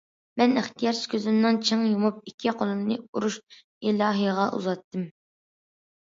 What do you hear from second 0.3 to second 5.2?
مەن ئىختىيارسىز كۆزۈمنى چىڭ يۇمۇپ ئىككى قولۇمنى ئۇرۇش ئىلاھىغا ئۇزاتتىم.